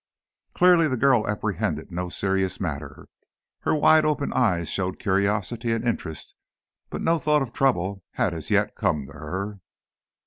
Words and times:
Clearly 0.55 0.87
the 0.87 0.97
girl 0.97 1.27
apprehended 1.27 1.91
no 1.91 2.09
serious 2.09 2.59
matter. 2.59 3.05
Her 3.59 3.75
wide 3.75 4.03
open 4.03 4.33
eyes 4.33 4.67
showed 4.67 4.97
curiosity 4.97 5.71
and 5.73 5.87
interest, 5.87 6.33
but 6.89 7.03
no 7.03 7.19
thought 7.19 7.43
of 7.43 7.53
trouble 7.53 8.01
had 8.13 8.33
as 8.33 8.49
yet 8.49 8.73
come 8.75 9.05
to 9.05 9.13
her. 9.13 9.59